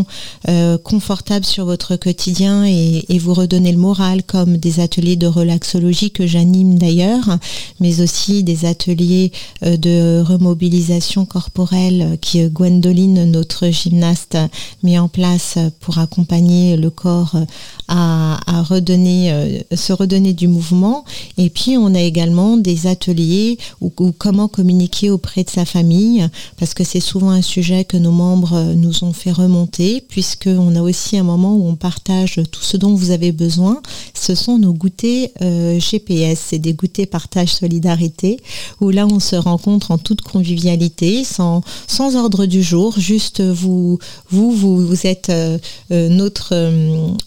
euh, 0.48 0.78
confortable 0.78 1.44
sur 1.44 1.64
votre 1.64 1.96
quotidien 1.96 2.64
et, 2.64 3.04
vous 3.18 3.32
redonner 3.32 3.72
le 3.72 3.78
moral, 3.78 4.22
comme 4.22 4.58
des 4.58 4.78
ateliers 4.78 5.16
de 5.16 5.26
relaxologie 5.26 6.10
que 6.10 6.26
j'anime 6.26 6.78
d'ailleurs, 6.78 7.38
mais 7.80 8.02
aussi 8.02 8.44
des 8.44 8.66
ateliers 8.66 9.32
euh, 9.64 9.76
de 9.76 10.22
remobilisation 10.22 11.24
corporelle 11.24 12.18
qui 12.20 12.46
Gwendoline, 12.48 13.24
notre 13.30 13.70
gymnaste, 13.70 14.36
met 14.82 14.98
en 14.98 15.08
place 15.08 15.56
pour 15.80 15.98
accompagner 15.98 16.76
le 16.76 16.90
corps 16.90 17.36
à, 17.88 18.62
redonner, 18.68 19.64
se 19.74 19.92
redonner 19.92 20.34
du 20.34 20.46
mouvement. 20.46 21.04
Et 21.38 21.50
puis 21.50 21.76
on 21.78 21.94
a 21.94 22.00
également 22.00 22.56
des 22.56 22.86
ateliers 22.86 23.58
ou 23.80 23.90
comment 23.90 24.48
communiquer 24.48 25.10
auprès 25.10 25.44
de 25.44 25.50
sa 25.50 25.64
famille, 25.64 26.28
parce 26.58 26.74
que 26.74 26.84
c'est 26.84 27.00
souvent 27.00 27.30
un 27.30 27.42
sujet 27.42 27.84
que 27.84 27.96
nos 27.96 28.10
membres 28.10 28.54
euh, 28.54 28.74
nous 28.74 29.04
ont 29.04 29.12
fait 29.12 29.32
remonter, 29.32 29.85
puisqu'on 30.08 30.74
a 30.76 30.82
aussi 30.82 31.16
un 31.16 31.22
moment 31.22 31.54
où 31.56 31.66
on 31.66 31.76
partage 31.76 32.40
tout 32.50 32.62
ce 32.62 32.76
dont 32.76 32.94
vous 32.94 33.10
avez 33.10 33.32
besoin. 33.32 33.80
Ce 34.14 34.34
sont 34.34 34.58
nos 34.58 34.72
goûters 34.72 35.30
GPS, 35.78 36.38
c'est 36.48 36.58
des 36.58 36.74
goûters 36.74 37.06
partage 37.06 37.54
solidarité, 37.54 38.38
où 38.80 38.90
là 38.90 39.06
on 39.06 39.20
se 39.20 39.36
rencontre 39.36 39.90
en 39.90 39.98
toute 39.98 40.22
convivialité, 40.22 41.24
sans, 41.24 41.62
sans 41.86 42.16
ordre 42.16 42.46
du 42.46 42.62
jour, 42.62 42.98
juste 42.98 43.40
vous, 43.42 43.98
vous, 44.30 44.52
vous, 44.52 44.86
vous 44.86 45.06
êtes 45.06 45.32
notre, 45.90 46.54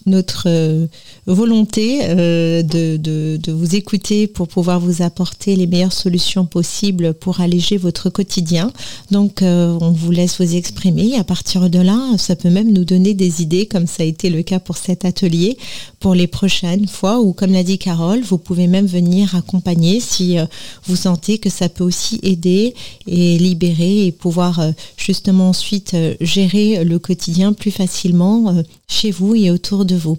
notre 0.06 0.88
volonté 1.26 2.06
de, 2.08 2.96
de, 2.96 3.38
de 3.42 3.52
vous 3.52 3.74
écouter 3.74 4.26
pour 4.26 4.48
pouvoir 4.48 4.80
vous 4.80 5.02
apporter 5.02 5.56
les 5.56 5.66
meilleures 5.66 5.92
solutions 5.92 6.46
possibles 6.46 7.14
pour 7.14 7.40
alléger 7.40 7.76
votre 7.76 8.10
quotidien. 8.10 8.72
Donc 9.10 9.42
on 9.42 9.92
vous 9.92 10.10
laisse 10.10 10.40
vous 10.40 10.56
exprimer. 10.56 11.16
À 11.16 11.24
partir 11.24 11.70
de 11.70 11.78
là, 11.78 11.98
ça 12.18 12.36
peut 12.36 12.49
même 12.50 12.72
nous 12.72 12.84
donner 12.84 13.14
des 13.14 13.42
idées, 13.42 13.66
comme 13.66 13.86
ça 13.86 14.02
a 14.02 14.06
été 14.06 14.30
le 14.30 14.42
cas 14.42 14.60
pour 14.60 14.76
cet 14.76 15.04
atelier, 15.04 15.56
pour 16.00 16.14
les 16.14 16.26
prochaines 16.26 16.88
fois, 16.88 17.20
ou 17.20 17.32
comme 17.32 17.52
l'a 17.52 17.62
dit 17.62 17.78
Carole, 17.78 18.20
vous 18.22 18.38
pouvez 18.38 18.66
même 18.66 18.86
venir 18.86 19.34
accompagner 19.34 20.00
si 20.00 20.38
euh, 20.38 20.46
vous 20.84 20.96
sentez 20.96 21.38
que 21.38 21.50
ça 21.50 21.68
peut 21.68 21.84
aussi 21.84 22.20
aider 22.22 22.74
et 23.06 23.38
libérer 23.38 24.06
et 24.06 24.12
pouvoir 24.12 24.60
euh, 24.60 24.72
justement 24.96 25.50
ensuite 25.50 25.94
euh, 25.94 26.14
gérer 26.20 26.84
le 26.84 26.98
quotidien 26.98 27.52
plus 27.52 27.70
facilement 27.70 28.62
chez 28.88 29.10
vous 29.10 29.34
et 29.34 29.50
autour 29.50 29.84
de 29.84 29.94
vous. 29.94 30.18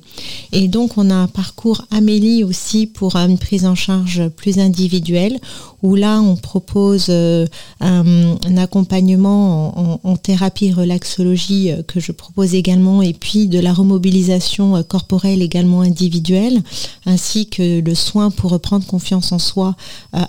Et 0.51 0.67
donc 0.67 0.97
on 0.97 1.09
a 1.09 1.15
un 1.15 1.27
parcours 1.27 1.83
Amélie 1.91 2.43
aussi 2.43 2.87
pour 2.87 3.15
une 3.15 3.37
prise 3.37 3.65
en 3.65 3.75
charge 3.75 4.29
plus 4.29 4.59
individuelle 4.59 5.39
où 5.83 5.95
là 5.95 6.21
on 6.21 6.35
propose 6.35 7.09
un, 7.09 8.57
accompagnement 8.57 10.05
en, 10.05 10.17
thérapie 10.17 10.71
relaxologie 10.71 11.71
que 11.87 11.99
je 11.99 12.11
propose 12.11 12.53
également 12.53 13.01
et 13.01 13.13
puis 13.13 13.47
de 13.47 13.59
la 13.59 13.73
remobilisation 13.73 14.81
corporelle 14.83 15.41
également 15.41 15.81
individuelle 15.81 16.61
ainsi 17.05 17.47
que 17.47 17.81
le 17.81 17.95
soin 17.95 18.29
pour 18.29 18.51
reprendre 18.51 18.85
confiance 18.85 19.31
en 19.31 19.39
soi 19.39 19.75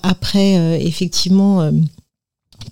après 0.02 0.54
effectivement 0.82 1.70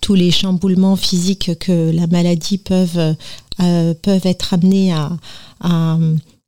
tous 0.01 0.15
les 0.15 0.31
chamboulements 0.31 0.95
physiques 0.95 1.57
que 1.59 1.91
la 1.91 2.07
maladie 2.07 2.57
peuvent, 2.57 3.15
peuvent 3.57 4.25
être 4.25 4.53
amenés 4.53 4.93
à, 4.93 5.97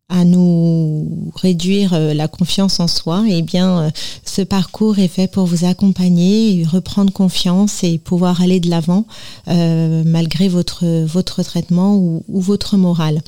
à 0.09 0.25
nous 0.25 1.31
réduire 1.33 1.93
euh, 1.93 2.13
la 2.13 2.27
confiance 2.27 2.79
en 2.79 2.87
soi, 2.87 3.23
eh 3.27 3.41
bien 3.41 3.79
euh, 3.79 3.89
ce 4.25 4.41
parcours 4.41 4.99
est 4.99 5.07
fait 5.07 5.27
pour 5.27 5.45
vous 5.45 5.65
accompagner, 5.65 6.65
reprendre 6.69 7.11
confiance 7.11 7.83
et 7.83 7.97
pouvoir 7.97 8.41
aller 8.41 8.59
de 8.59 8.69
l'avant 8.69 9.05
euh, 9.47 10.03
malgré 10.05 10.49
votre 10.49 10.85
votre 11.05 11.41
traitement 11.43 11.95
ou, 11.95 12.23
votre 12.27 12.75
morale. 12.77 13.21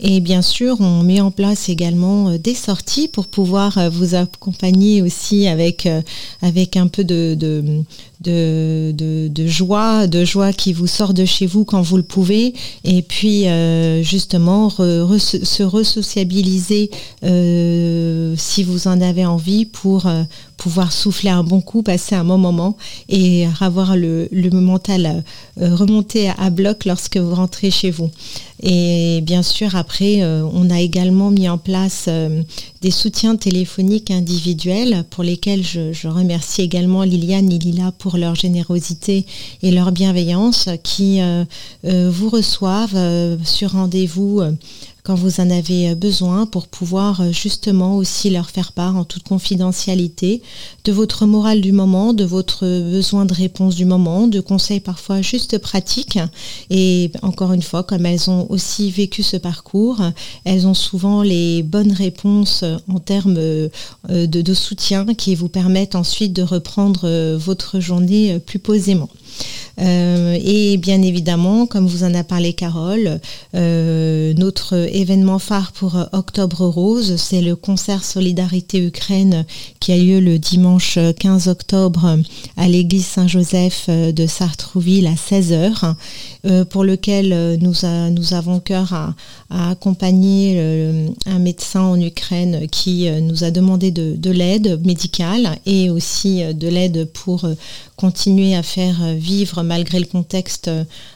Et 0.00 0.20
bien 0.20 0.42
sûr, 0.42 0.80
on 0.80 1.02
met 1.02 1.20
en 1.20 1.30
place 1.30 1.68
également 1.68 2.36
des 2.36 2.54
sorties 2.54 3.08
pour 3.08 3.26
pouvoir 3.28 3.90
vous 3.90 4.14
accompagner 4.14 5.02
aussi 5.02 5.46
avec 5.46 5.88
avec 6.42 6.76
un 6.76 6.88
peu 6.88 7.04
de, 7.04 7.34
de 7.34 7.84
de, 8.20 9.46
joie, 9.46 10.06
de 10.06 10.24
joie 10.24 10.52
qui 10.52 10.72
vous 10.72 10.86
sort 10.86 11.12
de 11.12 11.24
chez 11.24 11.46
vous 11.46 11.64
quand 11.64 11.82
vous 11.82 11.98
le 11.98 12.02
pouvez, 12.02 12.54
et 12.84 13.02
puis 13.02 13.44
justement 14.02 14.70
se 14.70 15.62
euh, 17.24 18.34
si 18.36 18.64
vous 18.64 18.88
en 18.88 19.00
avez 19.00 19.26
envie 19.26 19.64
pour 19.66 20.06
euh, 20.06 20.22
pouvoir 20.56 20.92
souffler 20.92 21.30
un 21.30 21.44
bon 21.44 21.60
coup, 21.60 21.82
passer 21.82 22.14
un 22.14 22.24
bon 22.24 22.38
moment 22.38 22.76
et 23.08 23.46
avoir 23.60 23.96
le, 23.96 24.28
le 24.30 24.50
mental 24.50 25.22
remonter 25.60 26.30
à, 26.30 26.50
bloc 26.50 26.84
lorsque 26.84 27.16
vous 27.16 27.34
rentrez 27.34 27.70
chez 27.70 27.90
vous. 27.90 28.10
Et 28.62 29.20
bien 29.22 29.42
sûr, 29.42 29.76
après, 29.76 30.24
on 30.24 30.70
a 30.70 30.80
également 30.80 31.30
mis 31.30 31.48
en 31.48 31.58
place 31.58 32.08
des 32.84 32.90
soutiens 32.90 33.36
téléphoniques 33.36 34.10
individuels 34.10 35.04
pour 35.08 35.24
lesquels 35.24 35.64
je, 35.64 36.06
remercie 36.06 36.60
également 36.60 37.02
Liliane 37.02 37.50
et 37.50 37.58
Lila 37.58 37.92
pour 37.98 38.18
leur 38.18 38.34
générosité 38.34 39.24
et 39.62 39.70
leur 39.70 39.90
bienveillance 39.90 40.68
qui 40.82 41.22
euh, 41.22 41.44
euh, 41.86 42.10
vous 42.12 42.28
reçoivent 42.28 42.94
euh, 42.94 43.38
sur 43.42 43.72
rendez-vous 43.72 44.42
quand 45.04 45.14
vous 45.14 45.38
en 45.38 45.50
avez 45.50 45.94
besoin 45.94 46.46
pour 46.46 46.66
pouvoir 46.66 47.30
justement 47.30 47.96
aussi 47.96 48.30
leur 48.30 48.48
faire 48.48 48.72
part 48.72 48.96
en 48.96 49.04
toute 49.04 49.24
confidentialité 49.24 50.40
de 50.84 50.92
votre 50.92 51.26
morale 51.26 51.60
du 51.60 51.72
moment, 51.72 52.14
de 52.14 52.24
votre 52.24 52.64
besoin 52.90 53.26
de 53.26 53.34
réponse 53.34 53.74
du 53.74 53.84
moment, 53.84 54.26
de 54.26 54.40
conseils 54.40 54.80
parfois 54.80 55.20
juste 55.20 55.58
pratiques. 55.58 56.18
Et 56.70 57.12
encore 57.20 57.52
une 57.52 57.62
fois, 57.62 57.82
comme 57.82 58.06
elles 58.06 58.30
ont 58.30 58.46
aussi 58.48 58.90
vécu 58.90 59.22
ce 59.22 59.36
parcours, 59.36 60.00
elles 60.46 60.66
ont 60.66 60.74
souvent 60.74 61.22
les 61.22 61.62
bonnes 61.62 61.92
réponses 61.92 62.64
en 62.88 62.98
termes 62.98 63.34
de, 63.34 63.70
de 64.08 64.54
soutien 64.54 65.04
qui 65.12 65.34
vous 65.34 65.50
permettent 65.50 65.96
ensuite 65.96 66.32
de 66.32 66.42
reprendre 66.42 67.36
votre 67.36 67.78
journée 67.78 68.38
plus 68.38 68.58
posément. 68.58 69.10
Euh, 69.80 70.38
et 70.42 70.76
bien 70.76 71.02
évidemment, 71.02 71.66
comme 71.66 71.86
vous 71.86 72.04
en 72.04 72.14
a 72.14 72.24
parlé 72.24 72.52
Carole, 72.52 73.20
euh, 73.54 74.32
notre 74.34 74.74
événement 74.74 75.38
phare 75.38 75.72
pour 75.72 75.96
Octobre 76.12 76.66
Rose, 76.66 77.16
c'est 77.16 77.42
le 77.42 77.56
concert 77.56 78.04
Solidarité 78.04 78.84
Ukraine 78.84 79.44
qui 79.80 79.92
a 79.92 79.96
lieu 79.96 80.20
le 80.20 80.38
dimanche 80.38 80.98
15 81.18 81.48
octobre 81.48 82.18
à 82.56 82.68
l'église 82.68 83.06
Saint-Joseph 83.06 83.88
de 83.88 84.26
Sartrouville 84.26 85.06
à 85.06 85.14
16h, 85.14 85.94
euh, 86.46 86.64
pour 86.64 86.84
lequel 86.84 87.58
nous, 87.60 87.74
nous 88.10 88.34
avons 88.34 88.60
cœur 88.60 88.92
à, 88.92 89.14
accompagner 89.54 90.60
un 91.26 91.38
médecin 91.38 91.82
en 91.82 92.00
Ukraine 92.00 92.66
qui 92.68 93.08
nous 93.22 93.44
a 93.44 93.50
demandé 93.50 93.90
de, 93.90 94.14
de 94.16 94.30
l'aide 94.30 94.84
médicale 94.84 95.58
et 95.66 95.90
aussi 95.90 96.42
de 96.42 96.68
l'aide 96.68 97.08
pour 97.12 97.46
continuer 97.96 98.56
à 98.56 98.62
faire 98.62 99.14
vivre 99.14 99.62
malgré 99.62 100.00
le 100.00 100.06
contexte 100.06 100.70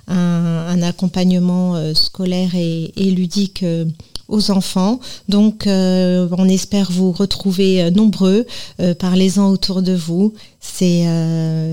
un, 0.09 0.83
accompagnement 0.83 1.77
euh, 1.77 1.95
scolaire 1.95 2.55
et, 2.55 2.93
ludique 2.97 3.63
euh, 3.63 3.85
aux 4.29 4.51
enfants. 4.51 5.01
Donc, 5.29 5.67
euh, 5.67 6.29
on 6.37 6.49
espère 6.49 6.93
vous 6.93 7.13
retrouver 7.13 7.91
nombreux. 7.91 8.47
Parlez-en 8.99 9.49
autour 9.49 9.81
de 9.81 9.95
vous. 9.95 10.35
C'est 10.75 11.07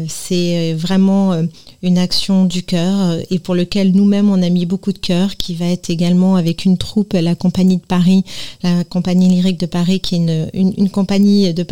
c'est 0.08 0.74
vraiment 0.74 1.46
une 1.86 1.98
action 2.00 2.46
du 2.46 2.64
cœur 2.64 3.12
euh, 3.12 3.22
et 3.30 3.40
pour 3.40 3.54
lequel 3.54 3.92
nous-mêmes 3.92 4.30
on 4.30 4.42
a 4.42 4.50
mis 4.50 4.66
beaucoup 4.66 4.92
de 4.92 4.98
cœur, 4.98 5.38
qui 5.38 5.54
va 5.54 5.68
être 5.68 5.90
également 5.90 6.36
avec 6.36 6.66
une 6.66 6.78
troupe, 6.78 7.14
la 7.14 7.36
compagnie 7.36 7.78
de 7.78 7.86
Paris, 7.86 8.24
la 8.64 8.84
compagnie 8.84 9.30
lyrique 9.30 9.60
de 9.60 9.68
Paris, 9.68 10.00
qui 10.00 10.16
est 10.16 10.18
une, 10.18 10.50
une, 10.54 10.90
compagnie 10.90 11.54
de, 11.54 11.64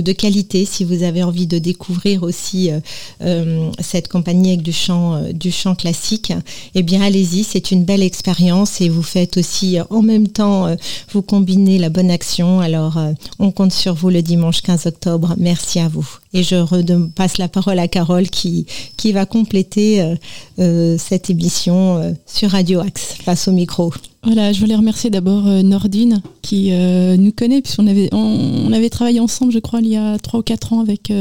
de, 0.00 0.12
qualité. 0.12 0.64
Si 0.64 0.84
vous 0.84 1.02
avez 1.02 1.22
envie 1.22 1.48
de 1.48 1.58
découvrir 1.58 2.22
aussi 2.22 2.70
euh, 2.70 2.78
euh, 3.22 3.70
cette 3.80 4.08
compagnie 4.08 4.50
avec 4.50 4.62
du 4.62 4.72
chant, 4.72 5.20
du 5.32 5.50
chant 5.50 5.74
classique, 5.74 6.32
eh 6.74 6.82
bien 6.82 7.02
allez-y, 7.02 7.42
c'est 7.42 7.72
une 7.72 7.84
belle 7.84 8.02
expérience 8.02 8.80
et 8.80 8.88
vous 8.88 9.02
faites 9.02 9.36
aussi 9.36 9.78
en 9.90 10.02
même 10.02 10.28
temps, 10.28 10.74
vous 11.12 11.22
combinez 11.22 11.78
la 11.78 11.88
bonne 11.88 12.10
action. 12.10 12.60
Alors 12.60 12.98
on 13.38 13.50
compte 13.50 13.72
sur 13.72 13.94
vous 13.94 14.10
le 14.10 14.22
dimanche 14.22 14.60
15 14.62 14.86
octobre. 14.86 15.34
Merci 15.38 15.80
à 15.80 15.88
vous. 15.88 16.06
Et 16.36 16.42
je 16.42 17.06
passe 17.14 17.38
la 17.38 17.48
parole 17.48 17.78
à 17.78 17.88
Carole 17.88 18.28
qui, 18.28 18.66
va 19.14 19.24
compléter 19.24 20.02
euh, 20.02 20.14
euh, 20.58 20.98
cette 20.98 21.30
émission 21.30 21.96
euh, 21.96 22.12
sur 22.26 22.50
Radio 22.50 22.80
Axe 22.80 23.14
face 23.24 23.48
au 23.48 23.52
micro. 23.52 23.90
Voilà, 24.26 24.52
je 24.52 24.58
voulais 24.58 24.74
remercier 24.74 25.08
d'abord 25.08 25.44
Nordine 25.44 26.20
qui 26.42 26.72
nous 26.72 27.30
connaît 27.30 27.62
puisqu'on 27.62 27.86
avait 27.86 28.08
on, 28.12 28.72
avait 28.72 28.90
travaillé 28.90 29.20
ensemble, 29.20 29.52
je 29.52 29.60
crois, 29.60 29.80
il 29.80 29.86
y 29.86 29.96
a 29.96 30.18
trois 30.18 30.40
ou 30.40 30.42
quatre 30.42 30.72
ans 30.72 30.80
avec 30.80 31.12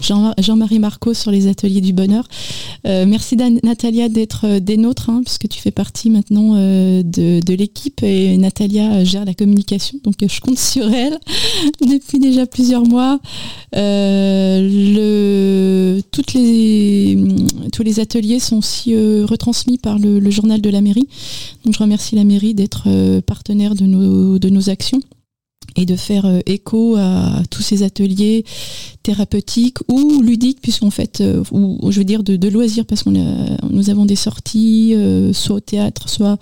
Jean, 0.00 0.34
Jean-Marie 0.38 0.78
Marco 0.78 1.14
sur 1.14 1.30
les 1.30 1.46
ateliers 1.46 1.80
du 1.80 1.94
bonheur. 1.94 2.28
merci 2.84 3.36
Natalia 3.36 4.10
d'être 4.10 4.58
des 4.58 4.76
nôtres, 4.76 5.08
hein, 5.08 5.22
puisque 5.24 5.48
tu 5.48 5.60
fais 5.60 5.70
partie 5.70 6.10
maintenant 6.10 6.56
de, 6.56 7.54
l'équipe 7.54 8.02
et 8.02 8.36
Natalia 8.36 9.02
gère 9.02 9.24
la 9.24 9.32
communication, 9.32 9.98
donc 10.04 10.16
je 10.20 10.40
compte 10.40 10.58
sur 10.66 10.92
elle 10.92 11.18
depuis 11.80 12.18
déjà 12.18 12.44
plusieurs 12.44 12.84
mois. 12.84 13.18
toutes 16.12 16.34
les, 16.34 17.16
tous 17.76 17.82
les 17.82 18.00
ateliers 18.00 18.40
sont 18.40 18.56
aussi 18.56 18.94
retransmis 18.96 19.76
par 19.76 19.98
le, 19.98 20.30
journal 20.30 20.62
de 20.62 20.70
la 20.70 20.80
mairie. 20.80 21.08
Je 21.70 21.78
remercie 21.78 22.16
la 22.16 22.24
mairie 22.24 22.54
d'être 22.54 22.84
euh, 22.86 23.20
partenaire 23.20 23.74
de 23.74 23.84
nos 24.48 24.70
actions 24.70 25.02
et 25.76 25.84
de 25.84 25.96
faire 25.96 26.26
euh, 26.26 26.40
écho 26.46 26.96
à 26.96 27.42
tous 27.50 27.62
ces 27.62 27.82
ateliers 27.82 28.44
thérapeutiques 29.02 29.78
ou 29.88 30.20
ludiques, 30.20 30.60
puisqu'en 30.60 30.90
fait, 30.90 31.20
euh, 31.20 31.44
ou 31.52 31.92
je 31.92 31.98
veux 31.98 32.04
dire 32.04 32.22
de, 32.22 32.48
loisirs, 32.48 32.86
parce 32.86 33.02
qu'on 33.02 33.12
nous 33.70 33.90
avons 33.90 34.04
des 34.04 34.16
sorties, 34.16 34.94
euh, 34.94 35.32
soit 35.32 35.56
au 35.56 35.60
théâtre, 35.60 36.08
soit 36.08 36.38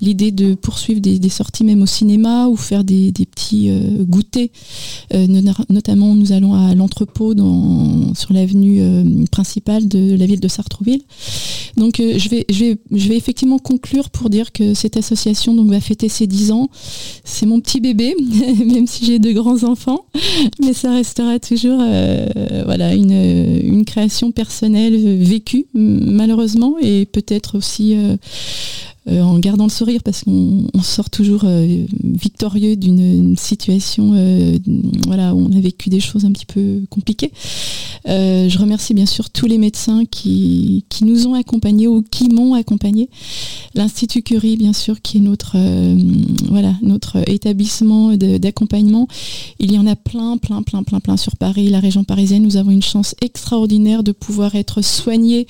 l'idée 0.00 0.30
de 0.30 0.54
poursuivre 0.54 1.00
des, 1.00 1.28
sorties 1.28 1.64
même 1.64 1.82
au 1.82 1.86
cinéma 1.86 2.46
ou 2.46 2.56
faire 2.56 2.84
des, 2.84 3.12
petits 3.12 3.70
goûters. 4.02 4.48
notamment, 5.68 6.14
nous 6.14 6.32
allons 6.32 6.54
à 6.54 6.74
l'entrepôt 6.74 7.34
sur 8.14 8.32
l'avenue 8.32 9.26
principale 9.30 9.88
de 9.88 10.14
la 10.14 10.26
ville 10.26 10.40
de 10.40 10.48
Sartrouville. 10.48 11.02
Donc, 11.76 11.96
je, 11.98 12.28
vais, 12.28 12.46
je, 12.48 12.58
vais, 12.60 12.78
je 12.92 13.08
vais 13.08 13.16
effectivement 13.16 13.58
conclure 13.58 14.08
pour 14.10 14.30
dire 14.30 14.52
que 14.52 14.74
cette 14.74 14.96
association 14.96 15.54
donc, 15.54 15.68
va 15.68 15.80
fêter 15.80 16.08
ses 16.08 16.26
10 16.26 16.52
ans. 16.52 16.70
C'est 17.24 17.46
mon 17.46 17.60
petit 17.60 17.80
bébé, 17.80 18.14
même 18.76 18.86
si 18.86 19.04
j'ai 19.04 19.18
deux 19.18 19.32
grands 19.32 19.64
enfants, 19.64 20.06
mais 20.62 20.72
ça 20.72 20.92
restera 20.92 21.38
toujours 21.38 21.82
voilà 22.64 22.94
une, 22.94 23.84
création 23.86 24.32
personnelle 24.32 24.96
vécue 25.22 25.66
malheureusement 25.74 26.76
et 26.80 27.06
peut-être 27.06 27.56
aussi 27.56 27.96
euh, 29.08 29.22
en 29.22 29.38
gardant 29.38 29.64
le 29.64 29.70
sourire 29.70 30.02
parce 30.02 30.24
qu'on 30.24 30.66
sort 30.82 31.10
toujours 31.10 31.42
euh, 31.44 31.84
victorieux 32.02 32.74
d'une 32.74 33.36
situation 33.36 34.14
euh, 34.14 34.58
voilà, 35.06 35.32
où 35.32 35.46
on 35.48 35.56
a 35.56 35.60
vécu 35.60 35.90
des 35.90 36.00
choses 36.00 36.24
un 36.24 36.32
petit 36.32 36.46
peu 36.46 36.82
compliquées. 36.90 37.30
je 38.04 38.58
remercie 38.58 38.94
bien 38.94 39.06
sûr 39.06 39.30
tous 39.30 39.46
les 39.46 39.58
médecins 39.58 40.04
qui, 40.06 40.84
qui 40.88 41.04
nous 41.04 41.28
ont 41.28 41.34
accompagnés 41.34 41.86
ou 41.86 42.02
qui 42.02 42.28
m'ont 42.30 42.54
accompagné. 42.54 43.08
L'Institut 43.74 44.22
Curie, 44.22 44.56
bien 44.56 44.72
sûr, 44.72 45.00
qui 45.00 45.18
est 45.18 45.20
notre, 45.20 45.56
voilà, 46.48 46.74
notre 46.82 47.28
établissement 47.28 48.16
d'accompagnement. 48.16 49.06
Il 49.60 49.70
y 49.70 49.78
en 49.78 49.86
a 49.86 49.94
plein, 49.94 50.36
plein, 50.38 50.62
plein, 50.62 50.82
plein, 50.82 50.98
plein 50.98 51.16
sur 51.16 51.36
Paris, 51.36 51.68
la 51.68 51.80
région 51.80 52.02
parisienne. 52.02 52.42
Nous 52.42 52.56
avons 52.56 52.70
une 52.70 52.82
chance 52.82 53.14
extraordinaire 53.20 54.02
de 54.02 54.12
pouvoir 54.12 54.54
être 54.54 54.82
soignés 54.82 55.46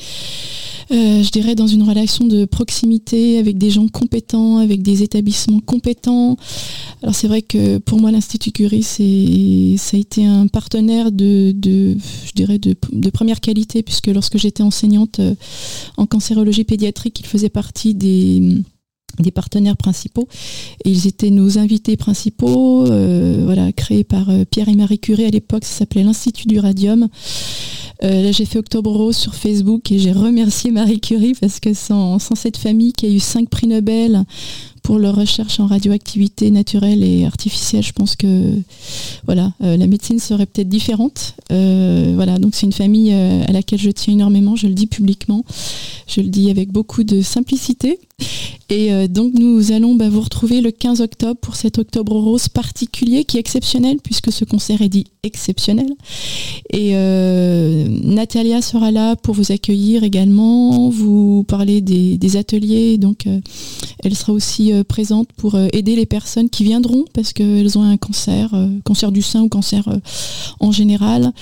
je 0.91 1.31
dirais, 1.31 1.55
dans 1.55 1.67
une 1.67 1.83
relation 1.83 2.27
de 2.27 2.45
proximité 2.45 3.39
des 3.55 3.71
gens 3.71 3.89
compétents, 3.89 4.59
avec 4.59 4.83
des 4.83 5.03
établissements 5.03 5.61
compétents. 5.61 6.37
Alors 7.03 7.15
c'est 7.15 7.29
vrai 7.29 7.43
que 7.43 7.79
pour 7.79 8.01
moi, 8.01 8.11
l'Institut 8.11 8.53
Curie, 8.53 8.83
ça 8.83 9.97
a 9.97 10.01
été 10.01 10.27
un 10.27 10.47
partenaire 10.49 11.13
de, 11.13 11.55
je 11.63 12.33
dirais, 12.35 12.59
de, 12.59 12.75
première 13.11 13.41
qualité, 13.41 13.83
puisque 13.83 14.09
lorsque 14.09 14.37
j'étais 14.37 14.63
enseignante 14.63 15.21
euh, 15.21 15.35
en 15.97 16.07
cancérologie 16.07 16.65
pédiatrique, 16.65 17.21
il 17.21 17.27
faisait 17.27 17.49
partie 17.49 17.95
des 17.95 18.63
des 19.19 19.31
partenaires 19.31 19.79
principaux. 19.79 20.29
Et 20.85 20.91
ils 20.91 21.07
étaient 21.07 21.31
nos 21.31 21.57
invités 21.57 21.97
principaux 21.97 22.85
euh, 22.85 23.41
voilà 23.45 23.73
créés 23.73 24.05
par 24.05 24.29
Pierre 24.51 24.69
et 24.69 24.75
Marie 24.75 24.99
Curie 24.99 25.25
à 25.25 25.31
l'époque. 25.31 25.65
Ça 25.65 25.79
s'appelait 25.79 26.05
l'Institut 26.05 26.49
du 26.49 26.59
Radium 26.59 27.09
euh, 28.05 28.23
là, 28.23 28.33
j'ai 28.33 28.45
fait 28.45 28.59
Octobre 28.59 28.91
Rose 28.93 29.17
sur 29.17 29.35
Facebook 29.35 29.91
et 29.91 29.99
j'ai 29.99 30.13
remercié 30.13 30.71
Marie 30.71 31.01
Curie 31.01 31.35
parce 31.41 31.61
que 31.61 31.73
sans, 31.73 32.19
cette 32.19 32.57
famille 32.57 32.93
qui 32.93 33.07
a 33.07 33.09
eu 33.09 33.21
cinq 33.21 33.49
prix 33.49 33.67
Nobel 33.67 34.25
pour 34.83 34.99
leur 34.99 35.17
recherche 35.17 35.59
en 35.59 35.67
radioactivité 35.67 36.51
naturelle 36.53 37.03
et 37.03 37.25
artificielle, 37.25 37.83
je 37.83 37.93
pense 37.93 38.15
que 38.15 38.53
voilà, 39.25 39.53
euh, 39.63 39.77
la 39.77 39.87
médecine 39.89 40.21
serait 40.21 40.47
peut-être 40.47 40.69
différente. 40.69 41.35
Euh, 41.51 42.13
voilà, 42.15 42.39
donc 42.39 42.55
c'est 42.55 42.67
une 42.67 42.73
famille 42.73 43.13
à 43.13 43.51
laquelle 43.51 43.81
je 43.81 43.91
tiens 43.91 44.13
énormément, 44.13 44.55
je 44.55 44.69
le 44.69 44.75
dis 44.75 44.87
publiquement, 44.87 45.45
je 46.07 46.21
le 46.21 46.29
dis 46.29 46.51
avec 46.51 46.71
beaucoup 46.71 47.03
de 47.03 47.21
simplicité. 47.23 47.99
Et 48.69 49.07
donc 49.09 49.35
nous 49.35 49.71
allons 49.73 49.95
bah, 49.95 50.09
vous 50.09 50.21
retrouver 50.21 50.61
le 50.61 50.73
15 50.73 51.01
octobre 51.01 51.39
pour 51.41 51.55
cet 51.55 51.79
Octobre 51.79 52.17
Rose 52.17 52.49
particulier 52.49 53.25
qui 53.25 53.37
est 53.37 53.41
exceptionnel 53.41 53.99
puisque 54.03 54.33
ce 54.33 54.45
concert 54.45 54.83
est 54.83 54.89
dit 54.89 55.07
exceptionnel. 55.23 55.89
Et 56.71 56.93
euh, 56.95 57.87
Natalia 58.03 58.63
sera 58.63 58.91
là 58.91 59.17
pour 59.17 59.35
vous 59.35 59.53
accueillir 59.53 60.05
également, 60.05 60.89
vous 60.89 61.45
parler 61.45 61.81
des, 61.81 62.37
ateliers. 62.37 62.99
Donc 62.99 63.27
euh, 63.27 63.41
elle 64.03 64.15
sera 64.15 64.33
aussi 64.33 64.73
présente 64.89 65.29
pour 65.37 65.57
aider 65.73 65.97
les 65.97 66.07
personnes 66.07 66.51
qui 66.51 66.65
viendront 66.65 67.05
parce 67.15 67.33
qu'elles 67.33 67.79
ont 67.79 67.83
un 67.83 67.97
cancer, 67.97 68.55
cancer 68.85 69.13
du 69.13 69.23
sein 69.23 69.43
ou 69.43 69.49
cancer 69.49 69.89
en 70.61 70.73
général. 70.73 71.33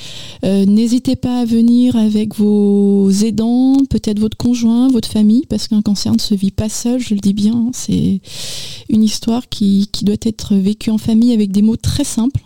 N'hésitez 0.42 1.16
pas 1.16 1.40
à 1.40 1.44
venir 1.44 1.96
avec 1.96 2.36
vos 2.36 3.10
aidants, 3.10 3.76
peut-être 3.90 4.20
votre 4.20 4.36
conjoint, 4.36 4.88
votre 4.88 5.08
famille, 5.08 5.44
parce 5.48 5.68
qu'un 5.68 5.82
cancer 5.82 6.12
ne 6.12 6.20
se 6.20 6.34
vit 6.34 6.50
pas 6.50 6.68
seul 6.68 6.94
je 6.98 7.14
le 7.14 7.20
dis 7.20 7.34
bien. 7.34 7.54
Hein, 7.54 7.70
c'est 7.72 8.20
une 8.88 9.02
histoire 9.02 9.48
qui, 9.48 9.88
doit 10.02 10.16
être 10.22 10.54
vécue 10.54 10.90
en 10.90 10.98
famille 10.98 11.32
avec 11.32 11.52
des 11.52 11.62
mots 11.62 11.76
très 11.76 12.04
simples. 12.04 12.40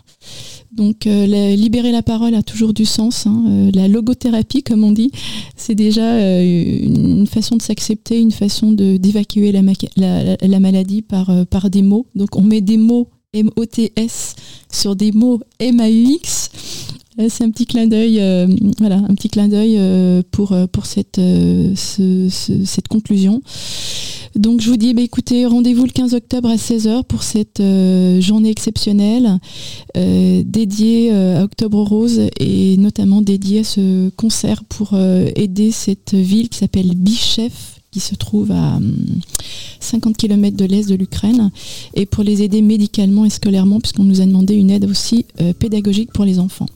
Donc 0.79 1.07
euh, 1.07 1.25
libérer 1.57 1.91
la 1.91 2.01
parole 2.01 2.33
a 2.35 2.41
toujours 2.41 2.73
du 2.73 2.85
sens. 2.85 3.27
Hein. 3.27 3.43
Euh, 3.49 3.71
la 3.73 3.89
logothérapie, 3.89 4.63
comme 4.63 4.85
on 4.85 4.93
dit, 4.93 5.11
c'est 5.57 5.75
déjà 5.75 6.13
euh, 6.13 6.79
une 6.81 7.27
façon 7.27 7.57
de 7.57 7.61
s'accepter, 7.61 8.17
une 8.17 8.31
façon 8.31 8.71
d'évacuer 8.71 9.51
la, 9.51 10.59
maladie 10.59 11.01
par, 11.01 11.33
par 11.47 11.69
des 11.69 11.81
mots. 11.81 12.07
Donc 12.15 12.37
on 12.37 12.41
met 12.41 12.61
des 12.61 12.77
mots 12.77 13.09
M-O-T-S 13.33 14.35
sur 14.71 14.95
des 14.95 15.11
mots 15.11 15.41
M-A-U-X. 15.59 16.49
C'est 17.27 17.43
un 17.43 17.51
petit 17.51 17.65
clin 17.65 17.87
d'œil, 17.87 18.21
voilà, 18.79 19.01
pour, 20.31 20.55
pour 20.71 20.85
cette, 20.85 21.19
cette 21.75 22.87
conclusion. 22.87 23.41
Donc 24.35 24.61
je 24.61 24.69
vous 24.69 24.77
dis, 24.77 24.93
bah, 24.93 25.01
écoutez, 25.01 25.45
rendez-vous 25.45 25.85
le 25.85 25.91
15 25.91 26.13
octobre 26.13 26.49
à 26.49 26.55
16h 26.55 27.03
pour 27.03 27.23
cette 27.23 27.59
euh, 27.59 28.21
journée 28.21 28.49
exceptionnelle 28.49 29.39
euh, 29.97 30.43
dédiée 30.45 31.11
euh, 31.11 31.41
à 31.41 31.43
Octobre 31.43 31.81
Rose 31.81 32.21
et 32.39 32.77
notamment 32.77 33.21
dédiée 33.21 33.59
à 33.59 33.63
ce 33.63 34.09
concert 34.09 34.63
pour 34.65 34.93
aider 35.35 35.71
cette 35.71 36.13
ville 36.13 36.49
qui 36.49 36.59
s'appelle 36.59 36.93
Bichev 36.95 37.53
qui 37.91 37.99
se 37.99 38.13
trouve 38.13 38.51
à 38.51 38.79
50 39.79 40.09
hum, 40.09 40.15
km 40.15 40.55
de 40.55 40.65
l'est 40.65 40.87
de 40.87 40.93
l'Ukraine, 40.93 41.49
et 41.95 42.05
pour 42.05 42.23
les 42.23 42.43
aider 42.43 42.61
médicalement 42.61 43.25
et 43.25 43.31
scolairement, 43.31 43.79
puisqu'on 43.79 44.03
nous 44.03 44.21
a 44.21 44.25
demandé 44.27 44.53
une 44.53 44.69
aide 44.69 44.85
aussi 44.85 45.25
pédagogique 45.57 46.13
pour 46.13 46.23
les 46.23 46.37
enfants. 46.37 46.67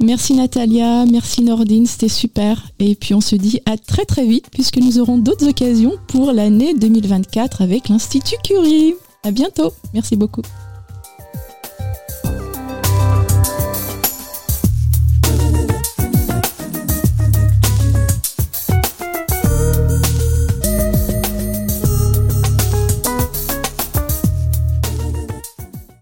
Merci 0.00 0.34
Natalia, 0.34 1.04
merci 1.06 1.42
Nordine, 1.42 1.86
c'était 1.86 2.08
super. 2.08 2.70
Et 2.78 2.94
puis 2.94 3.14
on 3.14 3.20
se 3.20 3.34
dit 3.34 3.60
à 3.66 3.76
très 3.76 4.04
très 4.04 4.26
vite 4.26 4.46
puisque 4.52 4.76
nous 4.76 4.98
aurons 4.98 5.18
d'autres 5.18 5.48
occasions 5.48 5.94
pour 6.06 6.32
l'année 6.32 6.74
2024 6.74 7.62
avec 7.62 7.88
l'Institut 7.88 8.36
Curie. 8.44 8.94
À 9.24 9.32
bientôt. 9.32 9.72
Merci 9.94 10.14
beaucoup. 10.14 10.42